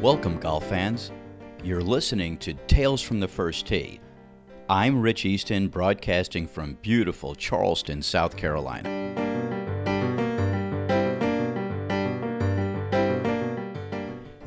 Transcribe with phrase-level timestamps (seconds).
[0.00, 1.10] Welcome, golf fans.
[1.64, 3.98] You're listening to Tales from the First Tee.
[4.68, 8.88] I'm Rich Easton, broadcasting from beautiful Charleston, South Carolina.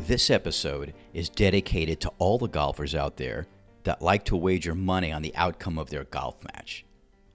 [0.08, 3.46] This episode is dedicated to all the golfers out there
[3.84, 6.86] that like to wager money on the outcome of their golf match.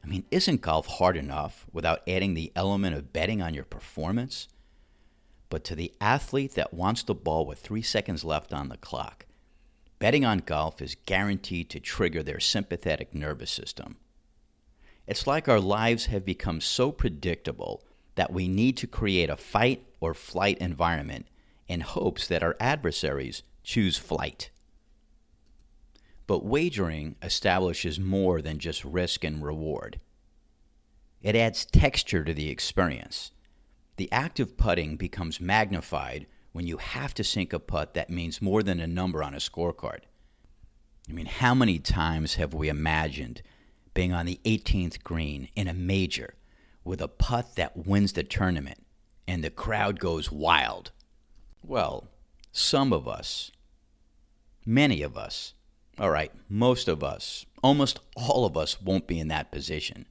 [0.03, 4.49] I mean, isn't golf hard enough without adding the element of betting on your performance?
[5.49, 9.27] But to the athlete that wants the ball with three seconds left on the clock,
[9.99, 13.97] betting on golf is guaranteed to trigger their sympathetic nervous system.
[15.07, 17.85] It's like our lives have become so predictable
[18.17, 21.27] that we need to create a fight or flight environment
[21.69, 24.51] in hopes that our adversaries choose flight.
[26.27, 30.01] But wagering establishes more than just risk and reward.
[31.23, 33.31] It adds texture to the experience
[33.97, 38.43] the act of putting becomes magnified when you have to sink a putt that means
[38.43, 40.01] more than a number on a scorecard.
[41.09, 43.43] I mean, how many times have we imagined
[43.95, 46.35] being on the 18th green in a major
[46.85, 48.85] with a putt that wins the tournament
[49.27, 50.93] and the crowd goes wild?
[51.63, 52.09] Well,
[52.53, 53.51] some of us,
[54.65, 55.55] many of us,
[55.99, 60.07] all right, most of us, almost all of us won't be in that position.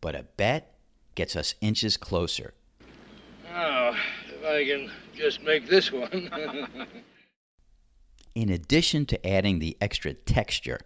[0.00, 0.74] But a bet
[1.14, 2.54] gets us inches closer
[3.56, 3.94] now,
[4.28, 6.30] if I can just make this one.
[8.34, 10.80] In addition to adding the extra texture,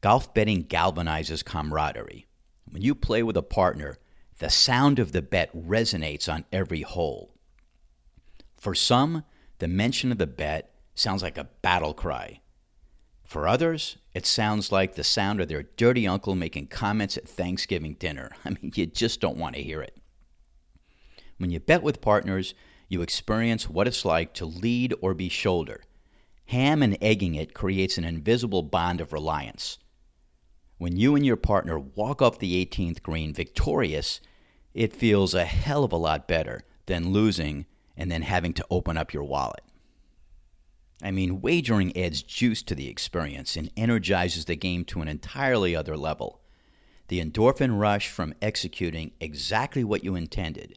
[0.00, 2.26] golf betting galvanizes camaraderie.
[2.70, 3.98] When you play with a partner,
[4.38, 7.34] the sound of the bet resonates on every hole.
[8.56, 9.24] For some,
[9.58, 12.40] the mention of the bet sounds like a battle cry.
[13.24, 17.94] For others, it sounds like the sound of their dirty uncle making comments at Thanksgiving
[17.94, 18.30] dinner.
[18.44, 19.99] I mean, you just don't want to hear it.
[21.40, 22.52] When you bet with partners,
[22.90, 25.80] you experience what it's like to lead or be shoulder.
[26.48, 29.78] Ham and egging it creates an invisible bond of reliance.
[30.76, 34.20] When you and your partner walk off the 18th green victorious,
[34.74, 37.64] it feels a hell of a lot better than losing
[37.96, 39.64] and then having to open up your wallet.
[41.02, 45.74] I mean, wagering adds juice to the experience and energizes the game to an entirely
[45.74, 46.42] other level.
[47.08, 50.76] The endorphin rush from executing exactly what you intended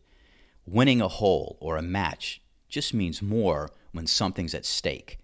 [0.65, 5.19] Winning a hole or a match just means more when something's at stake.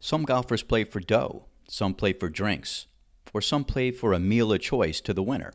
[0.00, 2.86] Some golfers play for dough, some play for drinks,
[3.32, 5.54] or some play for a meal of choice to the winner.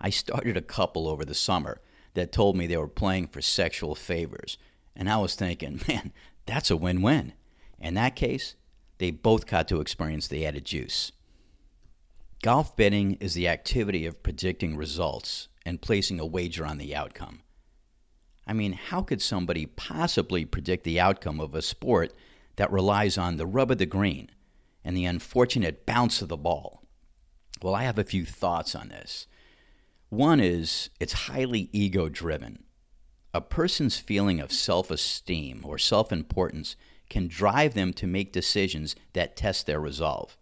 [0.00, 1.80] I started a couple over the summer
[2.14, 4.58] that told me they were playing for sexual favors,
[4.94, 6.12] and I was thinking, man,
[6.44, 7.32] that's a win win.
[7.80, 8.54] In that case,
[8.98, 11.10] they both got to experience the added juice.
[12.42, 17.40] Golf betting is the activity of predicting results and placing a wager on the outcome.
[18.46, 22.12] I mean, how could somebody possibly predict the outcome of a sport
[22.56, 24.30] that relies on the rub of the green
[24.84, 26.82] and the unfortunate bounce of the ball?
[27.62, 29.26] Well, I have a few thoughts on this.
[30.08, 32.64] One is it's highly ego driven.
[33.32, 36.76] A person's feeling of self esteem or self importance
[37.08, 40.36] can drive them to make decisions that test their resolve.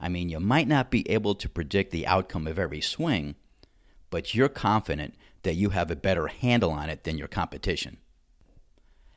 [0.00, 3.34] I mean, you might not be able to predict the outcome of every swing,
[4.10, 5.14] but you're confident
[5.48, 7.96] that you have a better handle on it than your competition.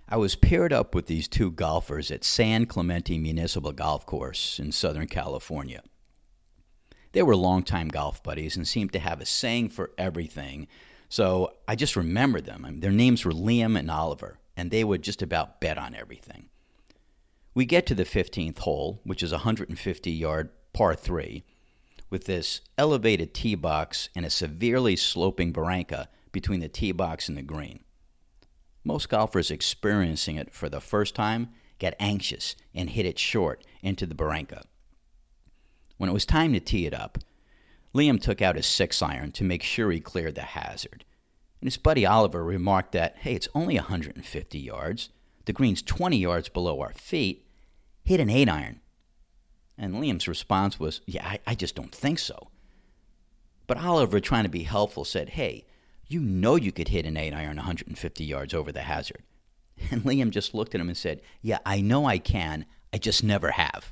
[0.08, 4.72] I was paired up with these two golfers at San Clemente Municipal Golf Course in
[4.72, 5.84] Southern California.
[7.12, 10.70] They were longtime golf buddies and seemed to have a saying for everything,
[11.10, 12.64] so I just remembered them.
[12.64, 15.96] I mean, their names were Liam and Oliver, and they would just about bet on
[15.96, 16.48] everything.
[17.54, 21.44] We get to the 15th hole, which is a 150 yard par 3,
[22.10, 27.38] with this elevated tee box and a severely sloping barranca between the tee box and
[27.38, 27.84] the green.
[28.84, 34.06] Most golfers experiencing it for the first time get anxious and hit it short into
[34.06, 34.64] the barranca.
[35.98, 37.18] When it was time to tee it up,
[37.94, 41.04] Liam took out his six iron to make sure he cleared the hazard.
[41.60, 45.10] And his buddy Oliver remarked that, hey, it's only 150 yards.
[45.46, 47.46] The green's 20 yards below our feet.
[48.04, 48.80] Hit an eight iron.
[49.78, 52.50] And Liam's response was, yeah, I, I just don't think so.
[53.68, 55.66] But Oliver, trying to be helpful, said, hey,
[56.12, 59.24] you know you could hit an 8 iron 150 yards over the hazard.
[59.92, 62.66] And Liam just looked at him and said, Yeah, I know I can.
[62.94, 63.92] I just never have.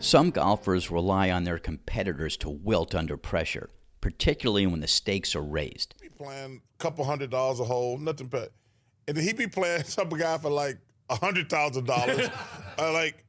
[0.00, 3.70] Some golfers rely on their competitors to wilt under pressure,
[4.00, 5.94] particularly when the stakes are raised.
[6.02, 8.52] He playing a couple hundred dollars a hole, nothing but,
[9.06, 10.78] and then he be playing some guy for like
[11.10, 12.28] a hundred thousand dollars.
[12.78, 13.25] uh, like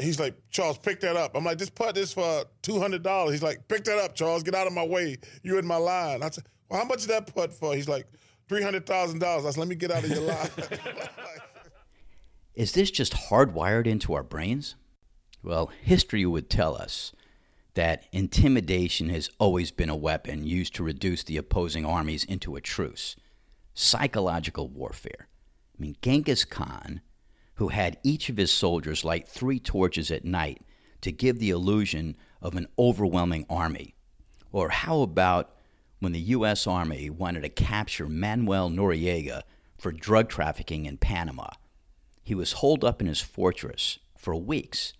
[0.00, 1.36] He's like, Charles, pick that up.
[1.36, 3.32] I'm like, this putt is for two hundred dollars.
[3.32, 4.42] He's like, pick that up, Charles.
[4.42, 5.18] Get out of my way.
[5.42, 6.22] You in my line.
[6.22, 7.74] I said, well, how much is that putt for?
[7.74, 8.06] He's like,
[8.48, 9.44] three hundred thousand dollars.
[9.46, 10.48] I said, let me get out of your line.
[12.54, 14.74] Is this just hardwired into our brains?
[15.42, 17.12] Well, history would tell us
[17.74, 22.60] that intimidation has always been a weapon used to reduce the opposing armies into a
[22.60, 23.16] truce.
[23.72, 25.28] Psychological warfare.
[25.78, 27.00] I mean, Genghis Khan,
[27.60, 30.62] who had each of his soldiers light three torches at night
[31.02, 33.94] to give the illusion of an overwhelming army.
[34.50, 35.54] Or how about
[35.98, 36.66] when the U.S.
[36.66, 39.42] Army wanted to capture Manuel Noriega
[39.76, 41.48] for drug trafficking in Panama?
[42.22, 44.94] He was holed up in his fortress for weeks,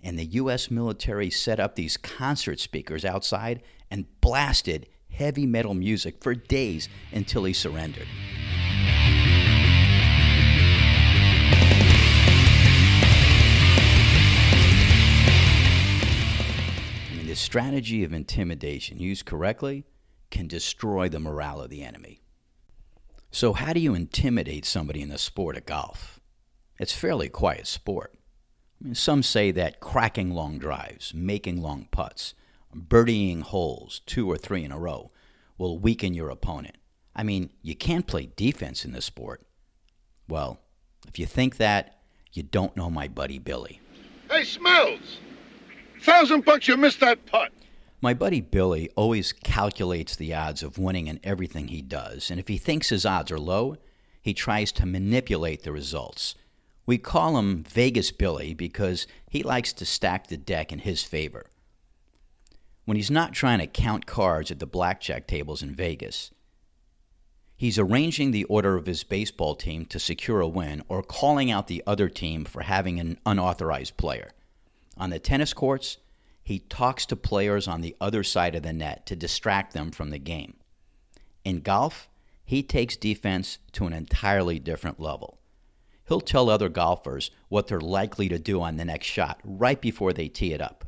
[0.00, 0.70] and the U.S.
[0.70, 7.42] military set up these concert speakers outside and blasted heavy metal music for days until
[7.42, 8.06] he surrendered.
[17.36, 19.84] Strategy of intimidation used correctly
[20.30, 22.20] can destroy the morale of the enemy.
[23.30, 26.20] So, how do you intimidate somebody in the sport of golf?
[26.78, 28.14] It's fairly quiet sport.
[28.80, 32.34] I mean, some say that cracking long drives, making long putts,
[32.74, 35.10] birdieing holes two or three in a row
[35.58, 36.76] will weaken your opponent.
[37.14, 39.46] I mean, you can't play defense in this sport.
[40.28, 40.60] Well,
[41.08, 42.00] if you think that,
[42.32, 43.80] you don't know my buddy Billy.
[44.28, 45.18] Hey, Smells!
[46.02, 47.52] Thousand bucks you missed that putt.
[48.00, 52.48] My buddy Billy always calculates the odds of winning in everything he does, and if
[52.48, 53.76] he thinks his odds are low,
[54.22, 56.34] he tries to manipulate the results.
[56.84, 61.46] We call him Vegas Billy because he likes to stack the deck in his favor.
[62.84, 66.30] When he's not trying to count cards at the blackjack tables in Vegas,
[67.56, 71.66] he's arranging the order of his baseball team to secure a win or calling out
[71.66, 74.30] the other team for having an unauthorized player.
[74.96, 75.98] On the tennis courts,
[76.42, 80.10] he talks to players on the other side of the net to distract them from
[80.10, 80.54] the game.
[81.44, 82.08] In golf,
[82.44, 85.38] he takes defense to an entirely different level.
[86.08, 90.12] He'll tell other golfers what they're likely to do on the next shot right before
[90.12, 90.84] they tee it up.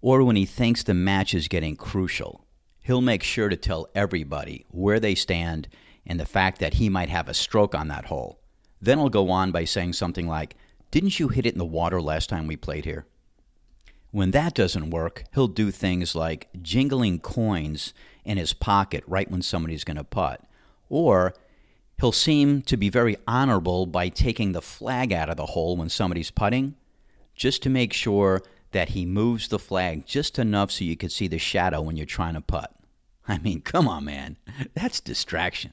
[0.00, 2.46] Or when he thinks the match is getting crucial,
[2.80, 5.68] he'll make sure to tell everybody where they stand
[6.06, 8.40] and the fact that he might have a stroke on that hole.
[8.80, 10.56] Then he'll go on by saying something like,
[10.90, 13.04] Didn't you hit it in the water last time we played here?
[14.10, 17.92] When that doesn't work, he'll do things like jingling coins
[18.24, 20.42] in his pocket right when somebody's going to putt.
[20.88, 21.34] Or
[22.00, 25.90] he'll seem to be very honorable by taking the flag out of the hole when
[25.90, 26.74] somebody's putting,
[27.34, 31.28] just to make sure that he moves the flag just enough so you can see
[31.28, 32.74] the shadow when you're trying to putt.
[33.26, 34.36] I mean, come on, man.
[34.74, 35.72] That's distraction.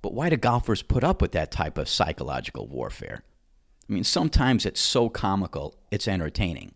[0.00, 3.24] But why do golfers put up with that type of psychological warfare?
[3.88, 6.72] I mean, sometimes it's so comical, it's entertaining.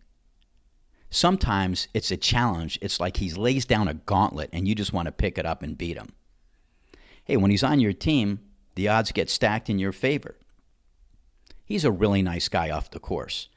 [1.13, 2.79] Sometimes it's a challenge.
[2.81, 5.61] It's like he lays down a gauntlet and you just want to pick it up
[5.61, 6.13] and beat him.
[7.23, 8.39] Hey, when he's on your team,
[8.73, 10.35] the odds get stacked in your favor.
[11.63, 13.49] He's a really nice guy off the course.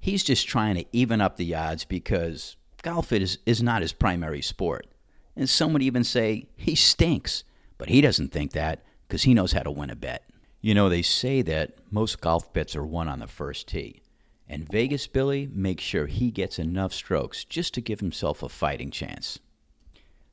[0.00, 4.40] He's just trying to even up the odds because golf is, is not his primary
[4.40, 4.86] sport.
[5.36, 7.44] And some would even say he stinks,
[7.76, 10.24] but he doesn't think that because he knows how to win a bet.
[10.62, 14.01] You know, they say that most golf bets are won on the first tee.
[14.52, 18.90] And Vegas Billy makes sure he gets enough strokes just to give himself a fighting
[18.90, 19.38] chance.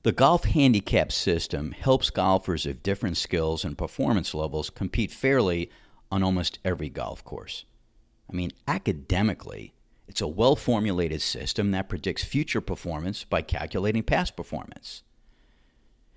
[0.03, 5.71] The golf handicap system helps golfers of different skills and performance levels compete fairly
[6.11, 7.63] on almost every golf course.
[8.29, 9.73] I mean, academically,
[10.05, 15.01] it's a well formulated system that predicts future performance by calculating past performance.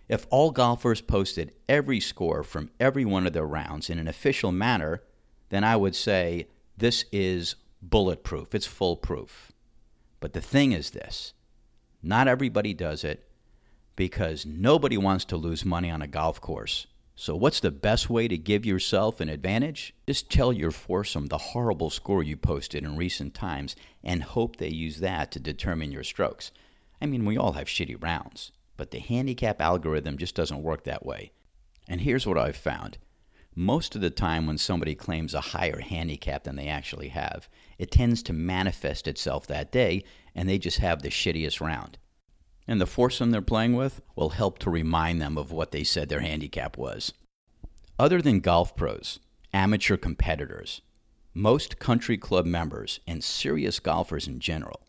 [0.09, 4.51] If all golfers posted every score from every one of their rounds in an official
[4.51, 5.05] manner,
[5.51, 9.53] then I would say this is bulletproof, it's foolproof.
[10.21, 11.35] But the thing is this
[12.03, 13.29] not everybody does it
[13.97, 16.87] because nobody wants to lose money on a golf course.
[17.15, 19.95] So, what's the best way to give yourself an advantage?
[20.07, 24.69] Just tell your foursome the horrible score you posted in recent times and hope they
[24.69, 26.51] use that to determine your strokes.
[27.01, 31.05] I mean, we all have shitty rounds, but the handicap algorithm just doesn't work that
[31.05, 31.33] way.
[31.87, 32.97] And here's what I've found
[33.55, 37.91] most of the time, when somebody claims a higher handicap than they actually have, it
[37.91, 40.05] tends to manifest itself that day
[40.35, 41.99] and they just have the shittiest round.
[42.67, 46.09] And the foursome they're playing with will help to remind them of what they said
[46.09, 47.13] their handicap was.
[47.99, 49.19] Other than golf pros,
[49.53, 50.81] amateur competitors,
[51.35, 54.81] most country club members, and serious golfers in general,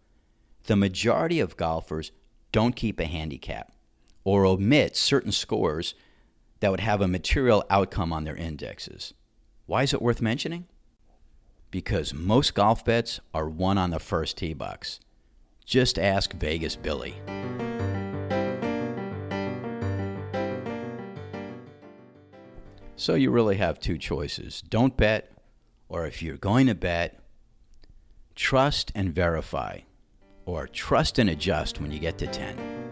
[0.66, 2.12] the majority of golfers
[2.52, 3.74] don't keep a handicap
[4.24, 5.96] or omit certain scores
[6.64, 9.14] that would have a material outcome on their indexes.
[9.68, 10.68] Why is it worth mentioning?
[11.74, 15.00] because most golf bets are won on the first tee box.
[15.66, 17.16] Just ask Vegas Billy.
[22.96, 25.32] So you really have two choices don't bet,
[25.90, 27.20] or if you're going to bet,
[28.36, 29.80] trust and verify,
[30.46, 32.83] or trust and adjust when you get to 10.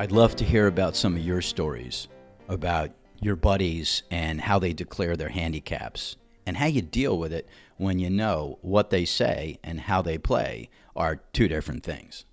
[0.00, 2.06] I'd love to hear about some of your stories
[2.46, 6.14] about your buddies and how they declare their handicaps
[6.46, 10.16] and how you deal with it when you know what they say and how they
[10.16, 12.26] play are two different things.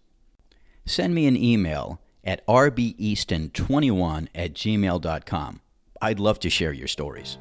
[0.85, 5.61] Send me an email at rbeaston21 at gmail.com.
[6.03, 7.39] I'd love to share your stories.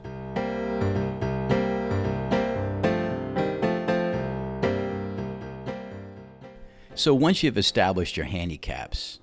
[6.95, 9.21] So once you've established your handicaps,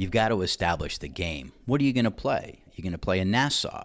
[0.00, 1.52] you've got to establish the game.
[1.66, 2.62] What are you going to play?
[2.66, 3.84] Are you going to play a Nassau?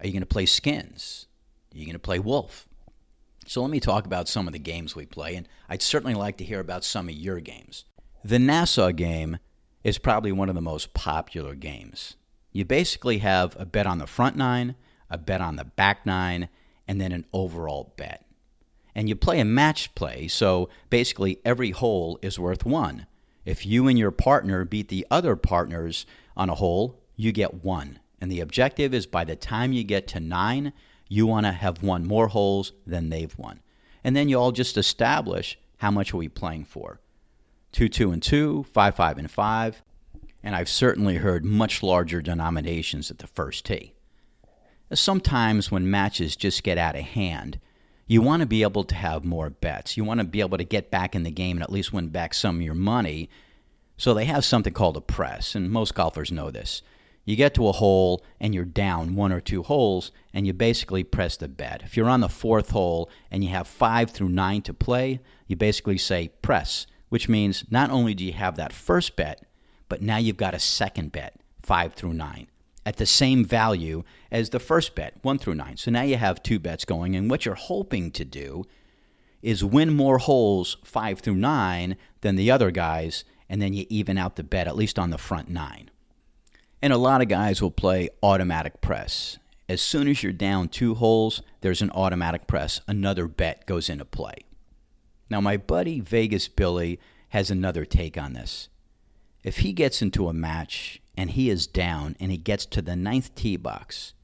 [0.00, 1.26] Are you going to play skins?
[1.74, 2.68] Are you going to play wolf?
[3.46, 6.36] So let me talk about some of the games we play, and I'd certainly like
[6.36, 7.84] to hear about some of your games.
[8.22, 9.38] The Nassau game
[9.82, 12.14] is probably one of the most popular games.
[12.52, 14.76] You basically have a bet on the front nine,
[15.10, 16.48] a bet on the back nine,
[16.86, 18.24] and then an overall bet.
[18.94, 23.06] And you play a match play, so basically every hole is worth one.
[23.48, 26.04] If you and your partner beat the other partners
[26.36, 27.98] on a hole, you get one.
[28.20, 30.74] And the objective is by the time you get to nine,
[31.08, 33.60] you want to have won more holes than they've won.
[34.04, 37.00] And then you all just establish how much are we playing for.
[37.72, 39.82] 2 2 and 2, 5 5 and 5.
[40.42, 43.94] And I've certainly heard much larger denominations at the first tee.
[44.92, 47.58] Sometimes when matches just get out of hand,
[48.08, 49.96] you want to be able to have more bets.
[49.96, 52.08] You want to be able to get back in the game and at least win
[52.08, 53.28] back some of your money.
[53.98, 56.80] So they have something called a press, and most golfers know this.
[57.26, 61.04] You get to a hole and you're down one or two holes, and you basically
[61.04, 61.82] press the bet.
[61.84, 65.54] If you're on the fourth hole and you have five through nine to play, you
[65.54, 69.44] basically say press, which means not only do you have that first bet,
[69.90, 72.46] but now you've got a second bet, five through nine
[72.88, 74.02] at the same value
[74.32, 75.76] as the first bet, one through nine.
[75.76, 78.64] So now you have two bets going, and what you're hoping to do
[79.42, 84.16] is win more holes five through nine than the other guys, and then you even
[84.16, 85.90] out the bet, at least on the front nine.
[86.80, 89.38] And a lot of guys will play automatic press.
[89.68, 92.80] As soon as you're down two holes, there's an automatic press.
[92.88, 94.36] Another bet goes into play.
[95.28, 98.70] Now, my buddy Vegas Billy has another take on this.
[99.44, 102.94] If he gets into a match and he is down and he gets to the
[102.94, 104.14] ninth tee box,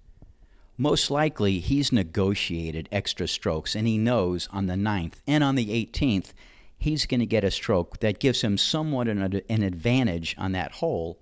[0.78, 5.66] most likely he's negotiated extra strokes and he knows on the ninth and on the
[5.84, 6.32] 18th
[6.78, 10.70] he's going to get a stroke that gives him somewhat an, an advantage on that
[10.70, 11.18] hole.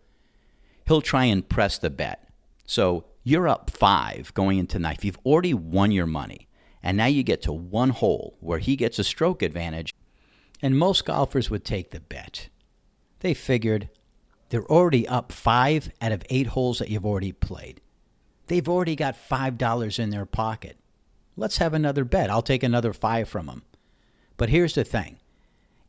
[0.86, 2.28] He'll try and press the bet.
[2.66, 5.04] So you're up five going into ninth.
[5.04, 6.48] You've already won your money.
[6.82, 9.94] And now you get to one hole where he gets a stroke advantage.
[10.60, 12.48] And most golfers would take the bet.
[13.20, 13.88] They figured,
[14.52, 17.80] they're already up five out of eight holes that you've already played.
[18.48, 20.76] They've already got $5 in their pocket.
[21.38, 22.28] Let's have another bet.
[22.28, 23.62] I'll take another five from them.
[24.36, 25.16] But here's the thing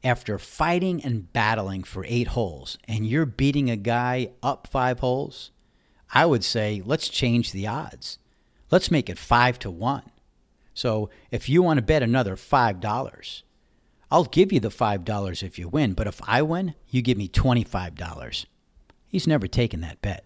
[0.01, 5.51] after fighting and battling for eight holes, and you're beating a guy up five holes,
[6.13, 8.17] I would say let's change the odds.
[8.71, 10.09] Let's make it five to one.
[10.73, 13.41] So if you want to bet another $5,
[14.09, 17.27] I'll give you the $5 if you win, but if I win, you give me
[17.27, 18.45] $25.
[19.13, 20.25] He's never taken that bet.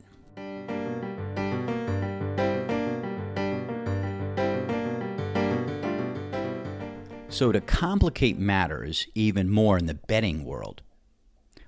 [7.27, 10.83] So, to complicate matters even more in the betting world,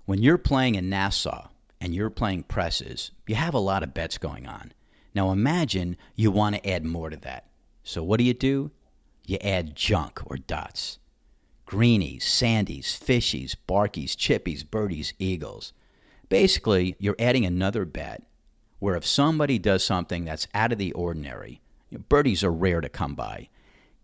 [0.05, 1.49] when you're playing in Nassau
[1.81, 4.71] and you're playing presses, you have a lot of bets going on.
[5.13, 7.47] Now, imagine you want to add more to that.
[7.83, 8.71] So, what do you do?
[9.25, 10.99] You add junk or dots
[11.65, 15.73] greenies, sandies, fishies, barkies, chippies, birdies, eagles.
[16.29, 18.23] Basically, you're adding another bet
[18.79, 22.81] where if somebody does something that's out of the ordinary, you know, birdies are rare
[22.81, 23.49] to come by.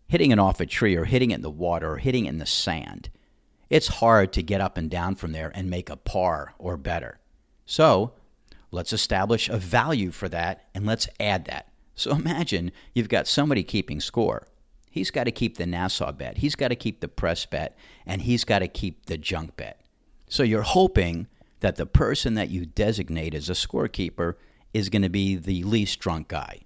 [0.07, 2.37] Hitting it off a tree or hitting it in the water or hitting it in
[2.37, 3.09] the sand,
[3.69, 7.19] it's hard to get up and down from there and make a par or better.
[7.65, 8.13] So,
[8.71, 11.71] let's establish a value for that and let's add that.
[11.95, 14.47] So imagine you've got somebody keeping score.
[14.91, 18.21] He's got to keep the Nassau bet, he's got to keep the press bet, and
[18.21, 19.81] he's got to keep the junk bet.
[20.27, 21.27] So you're hoping
[21.65, 24.35] that the person that you designate as a scorekeeper
[24.71, 26.59] is going to be the least drunk guy.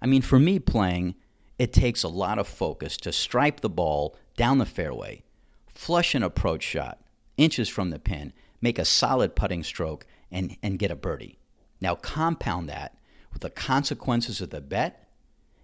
[0.00, 1.16] I mean, for me playing,
[1.58, 5.24] it takes a lot of focus to stripe the ball down the fairway,
[5.66, 7.00] flush an approach shot,
[7.36, 11.40] inches from the pin, make a solid putting stroke, and, and get a birdie.
[11.80, 12.96] Now, compound that
[13.32, 15.08] with the consequences of the bet,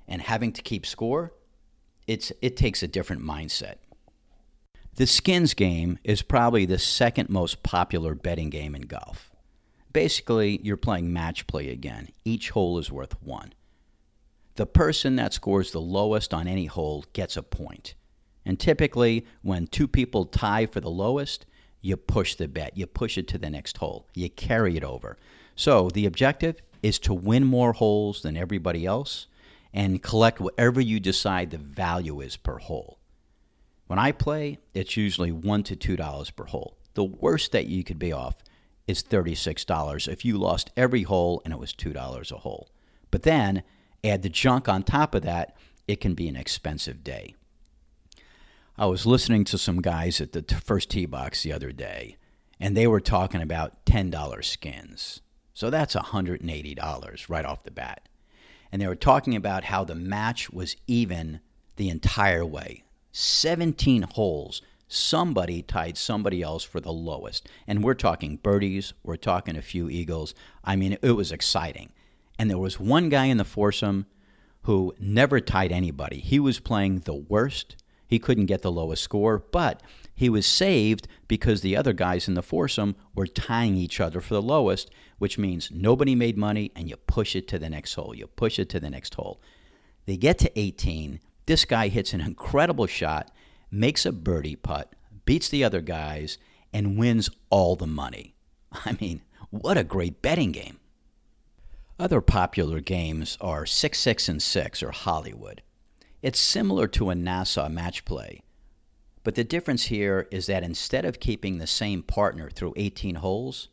[0.09, 1.35] and having to keep score,
[2.09, 3.77] it's, it takes a different mindset.
[4.97, 9.31] The skins game is probably the second most popular betting game in golf.
[9.93, 12.09] Basically, you're playing match play again.
[12.25, 13.53] Each hole is worth one.
[14.55, 17.95] The person that scores the lowest on any hole gets a point.
[18.47, 21.45] And typically, when two people tie for the lowest,
[21.83, 22.75] you push the bet.
[22.75, 24.07] You push it to the next hole.
[24.15, 25.19] You carry it over.
[25.55, 29.27] So the objective is to win more holes than everybody else
[29.75, 32.99] and collect whatever you decide the value is per hole.
[33.87, 36.77] When I play, it's usually one to two dollars per hole.
[36.95, 38.37] The worst that you could be off
[38.87, 42.69] is $36 if you lost every hole and it was $2 a hole.
[43.11, 43.63] But then
[44.05, 47.35] add the junk on top of that, it can be an expensive day.
[48.79, 52.17] I was listening to some guys at the first tee box the other day,
[52.61, 55.21] and they were talking about $10 skins.
[55.55, 58.09] So that's $180 right off the bat.
[58.71, 61.41] And they were talking about how the match was even
[61.77, 62.83] the entire way
[63.19, 64.61] 17 holes.
[64.89, 67.49] Somebody tied somebody else for the lowest.
[67.67, 70.35] And we're talking birdies, we're talking a few eagles.
[70.63, 71.95] I mean, it was exciting.
[72.39, 74.05] And there was one guy in the foursome
[74.65, 76.21] who never tied anybody.
[76.21, 77.77] He was playing the worst.
[78.07, 79.83] He couldn't get the lowest score, but
[80.15, 84.35] he was saved because the other guys in the foursome were tying each other for
[84.35, 88.15] the lowest, which means nobody made money and you push it to the next hole.
[88.15, 89.41] You push it to the next hole.
[90.05, 91.21] They get to 18.
[91.47, 93.31] This guy hits an incredible shot,
[93.71, 96.39] makes a birdie putt, beats the other guys,
[96.73, 98.35] and wins all the money.
[98.73, 100.81] I mean, what a great betting game.
[101.99, 105.63] Other popular games are 6 6 and 6 or Hollywood.
[106.21, 108.43] It's similar to a Nassau match play,
[109.23, 113.69] but the difference here is that instead of keeping the same partner through 18 holes,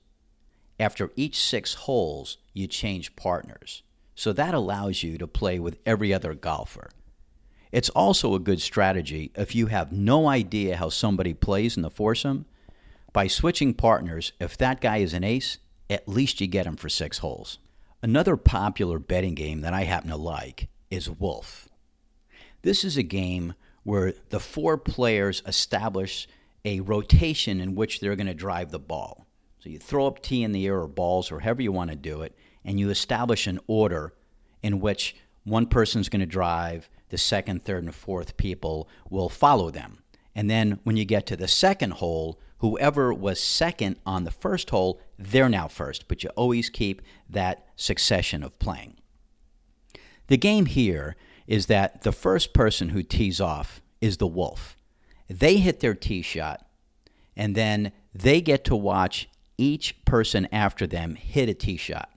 [0.79, 3.83] after each six holes, you change partners.
[4.15, 6.89] So that allows you to play with every other golfer.
[7.73, 11.89] It's also a good strategy if you have no idea how somebody plays in the
[11.89, 12.45] foursome.
[13.11, 15.57] By switching partners, if that guy is an ace,
[15.89, 17.57] at least you get him for six holes.
[18.03, 21.67] Another popular betting game that I happen to like is Wolf.
[22.61, 26.27] This is a game where the four players establish
[26.63, 29.25] a rotation in which they're going to drive the ball.
[29.57, 31.95] So you throw up tee in the air or balls or however you want to
[31.95, 34.13] do it, and you establish an order
[34.61, 39.69] in which one person's going to drive, the second, third, and fourth people will follow
[39.69, 39.99] them.
[40.33, 44.71] And then when you get to the second hole, whoever was second on the first
[44.71, 48.95] hole, they're now first, but you always keep that succession of playing.
[50.25, 54.75] The game here is that the first person who tees off is the wolf.
[55.29, 56.65] They hit their tee shot,
[57.37, 62.09] and then they get to watch each person after them hit a tee shot.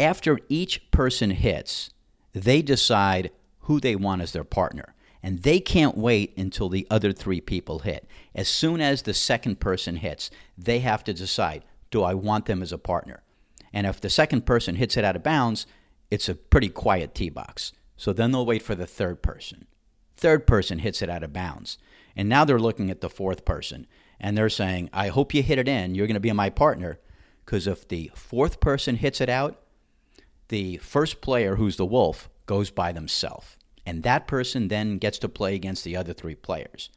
[0.00, 1.90] After each person hits,
[2.32, 3.30] they decide
[3.64, 4.94] who they want as their partner.
[5.22, 8.06] And they can't wait until the other three people hit.
[8.34, 12.60] As soon as the second person hits, they have to decide do I want them
[12.60, 13.22] as a partner?
[13.72, 15.66] And if the second person hits it out of bounds,
[16.10, 17.72] it's a pretty quiet tee box.
[17.96, 19.66] So then they'll wait for the third person.
[20.16, 21.78] Third person hits it out of bounds.
[22.16, 23.86] And now they're looking at the fourth person
[24.20, 25.94] and they're saying, I hope you hit it in.
[25.94, 26.98] You're going to be my partner.
[27.44, 29.60] Because if the fourth person hits it out,
[30.48, 33.56] the first player, who's the wolf, goes by themselves.
[33.86, 36.90] And that person then gets to play against the other three players.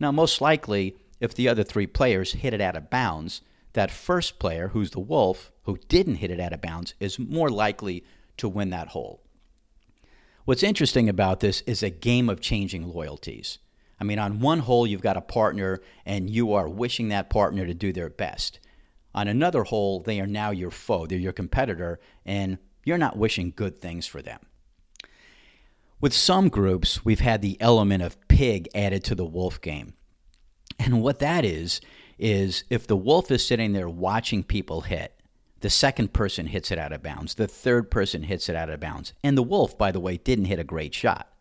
[0.00, 3.42] Now, most likely, if the other three players hit it out of bounds,
[3.74, 7.48] that first player, who's the wolf, who didn't hit it out of bounds, is more
[7.48, 8.04] likely
[8.36, 9.22] to win that hole.
[10.44, 13.58] What's interesting about this is a game of changing loyalties.
[14.00, 17.64] I mean, on one hole, you've got a partner and you are wishing that partner
[17.64, 18.58] to do their best.
[19.14, 23.52] On another hole, they are now your foe, they're your competitor, and you're not wishing
[23.54, 24.40] good things for them.
[26.02, 29.94] With some groups, we've had the element of pig added to the wolf game.
[30.76, 31.80] And what that is,
[32.18, 35.14] is if the wolf is sitting there watching people hit,
[35.60, 38.80] the second person hits it out of bounds, the third person hits it out of
[38.80, 39.12] bounds.
[39.22, 41.32] And the wolf, by the way, didn't hit a great shot.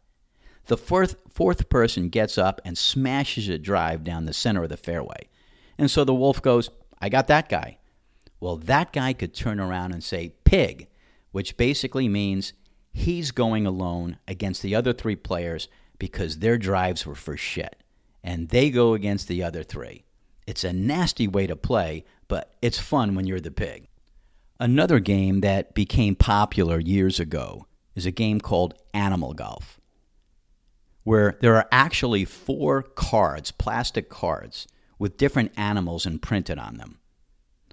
[0.68, 4.78] The fourth, fourth person gets up and smashes a drive down the center of the
[4.78, 5.28] fairway.
[5.80, 6.70] And so the wolf goes,
[7.02, 7.80] I got that guy.
[8.40, 10.88] Well, that guy could turn around and say, pig,
[11.32, 12.54] which basically means
[12.92, 17.76] he's going alone against the other three players because their drives were for shit.
[18.24, 20.04] And they go against the other three.
[20.46, 23.88] It's a nasty way to play, but it's fun when you're the pig.
[24.60, 29.80] Another game that became popular years ago is a game called Animal Golf,
[31.04, 34.68] where there are actually four cards, plastic cards,
[35.00, 37.00] with different animals imprinted on them.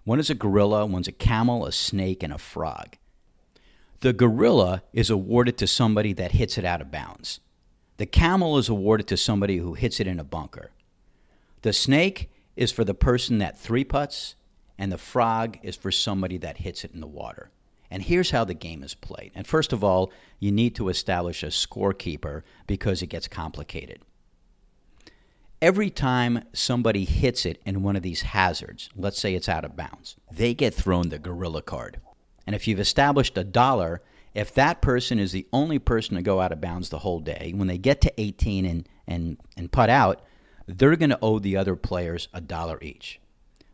[0.04, 2.96] One is a gorilla, one's a camel, a snake, and a frog.
[4.01, 7.41] The gorilla is awarded to somebody that hits it out of bounds.
[7.97, 10.71] The camel is awarded to somebody who hits it in a bunker.
[11.63, 14.37] The snake is for the person that three putts,
[14.79, 17.51] and the frog is for somebody that hits it in the water.
[17.91, 19.33] And here's how the game is played.
[19.35, 24.03] And first of all, you need to establish a scorekeeper because it gets complicated.
[25.61, 29.77] Every time somebody hits it in one of these hazards, let's say it's out of
[29.77, 32.01] bounds, they get thrown the gorilla card.
[32.49, 34.01] And if you've established a dollar,
[34.33, 37.53] if that person is the only person to go out of bounds the whole day,
[37.55, 40.23] when they get to 18 and, and, and put out,
[40.67, 43.21] they're going to owe the other players a dollar each.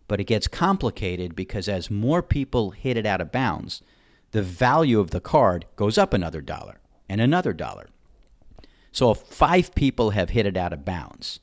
[0.09, 3.81] But it gets complicated because as more people hit it out of bounds,
[4.33, 7.91] the value of the card goes up another dollar and another dollar.
[8.91, 11.39] So if five people have hit it out of bounds,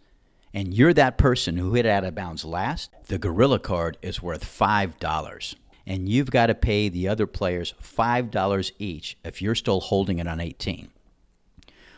[0.53, 4.21] and you're that person who hit it out of bounds last, the Gorilla card is
[4.21, 5.55] worth $5.
[5.85, 10.27] And you've got to pay the other players $5 each if you're still holding it
[10.27, 10.89] on 18.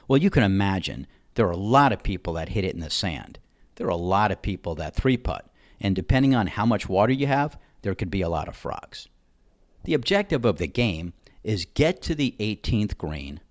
[0.08, 2.89] Well, you can imagine there are a lot of people that hit it in the
[2.89, 3.39] sand.
[3.76, 5.50] There are a lot of people that three putt.
[5.82, 9.08] And depending on how much water you have, there could be a lot of frogs.
[9.84, 13.41] The objective of the game is get to the 18th green,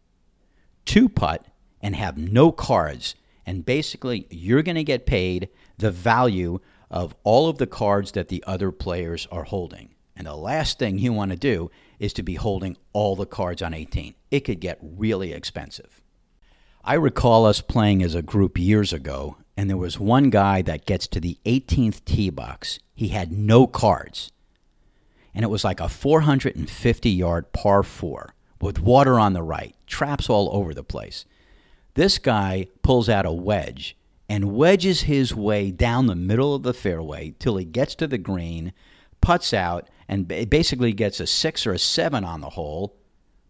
[0.87, 1.47] two putt,
[1.83, 3.15] and have no cards.
[3.45, 8.29] And basically, you're going to get paid the value of all of the cards that
[8.29, 9.91] the other players are holding.
[10.17, 13.63] And the last thing you want to do is to be holding all the cards
[13.63, 14.15] on 18.
[14.31, 16.01] It could get really expensive.
[16.85, 20.87] I recall us playing as a group years ago, and there was one guy that
[20.87, 22.79] gets to the 18th tee box.
[22.95, 24.33] He had no cards
[25.35, 30.29] and it was like a 450 yard par four with water on the right, traps
[30.29, 31.25] all over the place.
[31.95, 33.97] This guy pulls out a wedge
[34.29, 38.19] and wedges his way down the middle of the fairway till he gets to the
[38.19, 38.73] green,
[39.23, 42.97] puts out, and basically gets a six or a seven on the hole,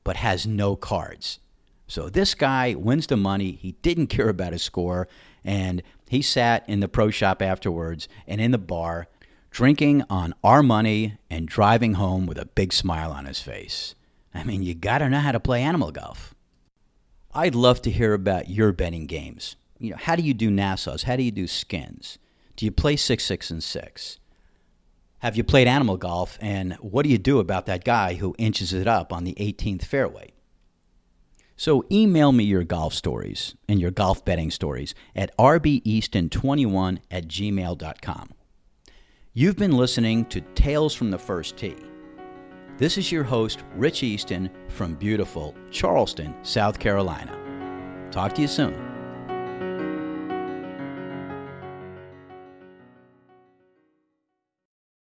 [0.04, 1.40] but has no cards.
[1.88, 3.52] So this guy wins the money.
[3.52, 5.08] He didn't care about his score,
[5.44, 9.08] and he sat in the pro shop afterwards and in the bar
[9.50, 13.94] drinking on our money and driving home with a big smile on his face.
[14.34, 16.34] I mean, you got to know how to play animal golf.
[17.34, 19.56] I'd love to hear about your betting games.
[19.78, 21.02] You know, how do you do Nassau's?
[21.02, 22.18] How do you do skins?
[22.56, 24.18] Do you play 6 6 and 6?
[25.22, 28.72] Have you played animal golf and what do you do about that guy who inches
[28.72, 30.32] it up on the 18th fairway?
[31.56, 38.30] So email me your golf stories and your golf betting stories at rbeaston21 at gmail.com.
[39.32, 41.76] You've been listening to Tales from the First Tee.
[42.78, 47.38] This is your host, Rich Easton, from beautiful Charleston, South Carolina.
[48.10, 48.91] Talk to you soon.